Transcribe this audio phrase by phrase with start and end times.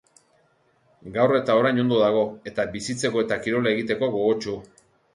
[1.17, 4.61] Gaur eta orain ondo dago eta bizitzeko eta kirola egiteko gogotsu.